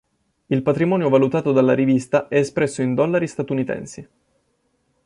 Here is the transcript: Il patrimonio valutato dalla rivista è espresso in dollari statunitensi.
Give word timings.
Il 0.47 0.63
patrimonio 0.63 1.09
valutato 1.09 1.51
dalla 1.51 1.75
rivista 1.75 2.27
è 2.27 2.37
espresso 2.39 2.81
in 2.81 2.95
dollari 2.95 3.27
statunitensi. 3.27 4.09